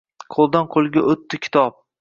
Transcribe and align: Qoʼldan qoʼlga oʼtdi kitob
Qoʼldan 0.35 0.65
qoʼlga 0.77 1.05
oʼtdi 1.15 1.43
kitob 1.45 1.81